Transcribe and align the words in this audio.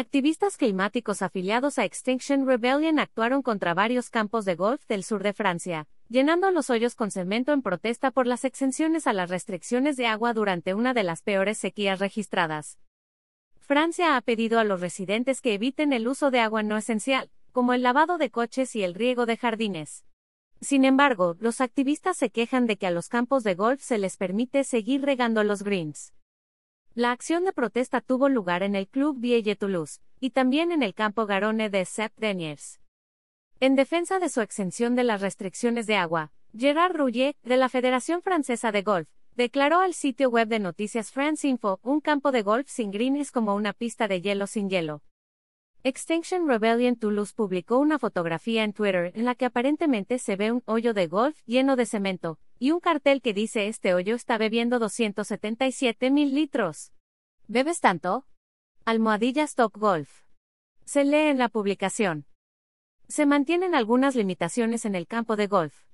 Activistas 0.00 0.56
climáticos 0.56 1.20
afiliados 1.20 1.78
a 1.78 1.84
Extinction 1.84 2.46
Rebellion 2.46 2.98
actuaron 2.98 3.42
contra 3.42 3.74
varios 3.74 4.08
campos 4.08 4.46
de 4.46 4.54
golf 4.54 4.86
del 4.86 5.04
sur 5.04 5.22
de 5.22 5.34
Francia, 5.34 5.88
llenando 6.08 6.50
los 6.50 6.70
hoyos 6.70 6.94
con 6.94 7.10
cemento 7.10 7.52
en 7.52 7.60
protesta 7.60 8.10
por 8.10 8.26
las 8.26 8.46
exenciones 8.46 9.06
a 9.06 9.12
las 9.12 9.28
restricciones 9.28 9.98
de 9.98 10.06
agua 10.06 10.32
durante 10.32 10.72
una 10.72 10.94
de 10.94 11.02
las 11.02 11.20
peores 11.20 11.58
sequías 11.58 11.98
registradas. 11.98 12.78
Francia 13.58 14.16
ha 14.16 14.22
pedido 14.22 14.58
a 14.58 14.64
los 14.64 14.80
residentes 14.80 15.42
que 15.42 15.52
eviten 15.52 15.92
el 15.92 16.08
uso 16.08 16.30
de 16.30 16.40
agua 16.40 16.62
no 16.62 16.78
esencial, 16.78 17.30
como 17.52 17.74
el 17.74 17.82
lavado 17.82 18.16
de 18.16 18.30
coches 18.30 18.74
y 18.76 18.82
el 18.82 18.94
riego 18.94 19.26
de 19.26 19.36
jardines. 19.36 20.06
Sin 20.62 20.86
embargo, 20.86 21.36
los 21.40 21.60
activistas 21.60 22.16
se 22.16 22.30
quejan 22.30 22.66
de 22.66 22.78
que 22.78 22.86
a 22.86 22.90
los 22.90 23.10
campos 23.10 23.44
de 23.44 23.54
golf 23.54 23.82
se 23.82 23.98
les 23.98 24.16
permite 24.16 24.64
seguir 24.64 25.02
regando 25.02 25.44
los 25.44 25.62
greens. 25.62 26.14
La 26.96 27.12
acción 27.12 27.44
de 27.44 27.52
protesta 27.52 28.00
tuvo 28.00 28.28
lugar 28.28 28.64
en 28.64 28.74
el 28.74 28.88
Club 28.88 29.20
Vieille 29.20 29.54
Toulouse, 29.54 30.00
y 30.18 30.30
también 30.30 30.72
en 30.72 30.82
el 30.82 30.92
campo 30.92 31.24
Garone 31.24 31.70
de 31.70 31.82
Sept-Deniers. 31.82 32.80
En 33.60 33.76
defensa 33.76 34.18
de 34.18 34.28
su 34.28 34.40
exención 34.40 34.96
de 34.96 35.04
las 35.04 35.20
restricciones 35.20 35.86
de 35.86 35.94
agua, 35.94 36.32
Gerard 36.52 36.96
Rouget, 36.96 37.36
de 37.44 37.56
la 37.56 37.68
Federación 37.68 38.22
Francesa 38.22 38.72
de 38.72 38.82
Golf, 38.82 39.08
declaró 39.36 39.78
al 39.78 39.94
sitio 39.94 40.30
web 40.30 40.48
de 40.48 40.58
noticias 40.58 41.12
France 41.12 41.46
Info, 41.46 41.78
un 41.84 42.00
campo 42.00 42.32
de 42.32 42.42
golf 42.42 42.68
sin 42.68 42.90
greens 42.90 43.30
como 43.30 43.54
una 43.54 43.72
pista 43.72 44.08
de 44.08 44.20
hielo 44.20 44.48
sin 44.48 44.68
hielo. 44.68 45.02
Extinction 45.82 46.46
Rebellion 46.46 46.94
Toulouse 46.96 47.32
publicó 47.34 47.78
una 47.78 47.98
fotografía 47.98 48.64
en 48.64 48.74
Twitter 48.74 49.12
en 49.14 49.24
la 49.24 49.34
que 49.34 49.46
aparentemente 49.46 50.18
se 50.18 50.36
ve 50.36 50.52
un 50.52 50.62
hoyo 50.66 50.92
de 50.92 51.06
golf 51.06 51.40
lleno 51.46 51.74
de 51.74 51.86
cemento, 51.86 52.38
y 52.58 52.72
un 52.72 52.80
cartel 52.80 53.22
que 53.22 53.32
dice 53.32 53.66
este 53.66 53.94
hoyo 53.94 54.14
está 54.14 54.36
bebiendo 54.36 54.78
277 54.78 56.10
mil 56.10 56.34
litros. 56.34 56.92
¿Bebes 57.48 57.80
tanto? 57.80 58.26
Almohadillas 58.84 59.54
Top 59.54 59.74
Golf. 59.74 60.24
Se 60.84 61.02
lee 61.02 61.30
en 61.30 61.38
la 61.38 61.48
publicación. 61.48 62.26
Se 63.08 63.24
mantienen 63.24 63.74
algunas 63.74 64.14
limitaciones 64.16 64.84
en 64.84 64.94
el 64.94 65.06
campo 65.06 65.34
de 65.36 65.46
golf. 65.46 65.86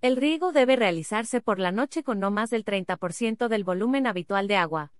El 0.00 0.16
riego 0.16 0.52
debe 0.52 0.76
realizarse 0.76 1.42
por 1.42 1.58
la 1.58 1.72
noche 1.72 2.02
con 2.02 2.20
no 2.20 2.30
más 2.30 2.48
del 2.48 2.64
30% 2.64 3.48
del 3.48 3.64
volumen 3.64 4.06
habitual 4.06 4.48
de 4.48 4.56
agua. 4.56 4.92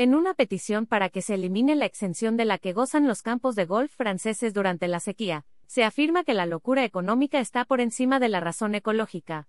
En 0.00 0.14
una 0.14 0.32
petición 0.32 0.86
para 0.86 1.10
que 1.10 1.20
se 1.20 1.34
elimine 1.34 1.76
la 1.76 1.84
exención 1.84 2.38
de 2.38 2.46
la 2.46 2.56
que 2.56 2.72
gozan 2.72 3.06
los 3.06 3.20
campos 3.20 3.54
de 3.54 3.66
golf 3.66 3.94
franceses 3.94 4.54
durante 4.54 4.88
la 4.88 4.98
sequía, 4.98 5.44
se 5.66 5.84
afirma 5.84 6.24
que 6.24 6.32
la 6.32 6.46
locura 6.46 6.86
económica 6.86 7.38
está 7.38 7.66
por 7.66 7.82
encima 7.82 8.18
de 8.18 8.30
la 8.30 8.40
razón 8.40 8.74
ecológica. 8.74 9.46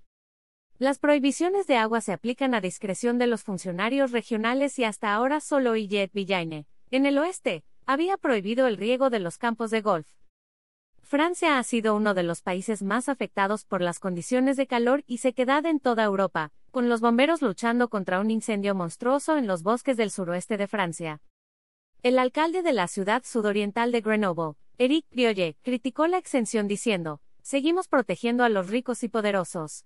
Las 0.77 0.99
prohibiciones 0.99 1.67
de 1.67 1.77
agua 1.77 2.01
se 2.01 2.11
aplican 2.11 2.53
a 2.53 2.59
discreción 2.59 3.17
de 3.17 3.27
los 3.27 3.43
funcionarios 3.43 4.11
regionales 4.11 4.77
y 4.77 4.83
hasta 4.83 5.13
ahora 5.13 5.39
solo 5.39 5.77
Illet 5.77 6.11
Villaine, 6.11 6.65
en 6.89 7.05
el 7.05 7.17
oeste, 7.17 7.63
había 7.85 8.17
prohibido 8.17 8.67
el 8.67 8.75
riego 8.75 9.09
de 9.09 9.19
los 9.19 9.37
campos 9.37 9.71
de 9.71 9.79
golf. 9.79 10.09
Francia 11.01 11.59
ha 11.59 11.63
sido 11.63 11.95
uno 11.95 12.13
de 12.13 12.23
los 12.23 12.41
países 12.41 12.83
más 12.83 13.07
afectados 13.07 13.63
por 13.63 13.81
las 13.81 13.99
condiciones 13.99 14.57
de 14.57 14.67
calor 14.67 15.05
y 15.07 15.19
sequedad 15.19 15.65
en 15.65 15.79
toda 15.79 16.03
Europa, 16.03 16.51
con 16.71 16.89
los 16.89 17.01
bomberos 17.01 17.41
luchando 17.41 17.89
contra 17.89 18.19
un 18.19 18.31
incendio 18.31 18.73
monstruoso 18.73 19.37
en 19.37 19.45
los 19.45 19.61
bosques 19.61 19.97
del 19.97 20.09
suroeste 20.09 20.57
de 20.57 20.67
Francia. 20.67 21.21
El 22.01 22.17
alcalde 22.17 22.63
de 22.63 22.73
la 22.73 22.87
ciudad 22.87 23.23
sudoriental 23.23 23.91
de 23.91 24.01
Grenoble, 24.01 24.55
Eric 24.77 25.05
Briolle, 25.11 25.57
criticó 25.61 26.07
la 26.07 26.17
exención 26.17 26.67
diciendo, 26.67 27.21
seguimos 27.43 27.87
protegiendo 27.87 28.43
a 28.43 28.49
los 28.49 28.69
ricos 28.69 29.03
y 29.03 29.09
poderosos. 29.09 29.85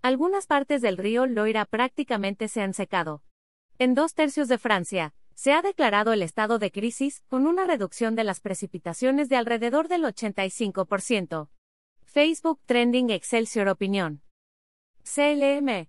Algunas 0.00 0.46
partes 0.46 0.80
del 0.80 0.96
río 0.96 1.26
Loira 1.26 1.64
prácticamente 1.64 2.48
se 2.48 2.62
han 2.62 2.72
secado. 2.72 3.22
En 3.78 3.94
dos 3.94 4.14
tercios 4.14 4.48
de 4.48 4.58
Francia, 4.58 5.12
se 5.34 5.52
ha 5.52 5.60
declarado 5.60 6.14
el 6.14 6.22
estado 6.22 6.58
de 6.58 6.70
crisis, 6.70 7.22
con 7.28 7.46
una 7.46 7.66
reducción 7.66 8.14
de 8.14 8.24
las 8.24 8.40
precipitaciones 8.40 9.28
de 9.28 9.36
alrededor 9.36 9.88
del 9.88 10.04
85%. 10.04 11.48
Facebook 12.04 12.60
Trending 12.64 13.10
Excelsior 13.10 13.68
Opinión. 13.68 14.22
CLM. 15.02 15.88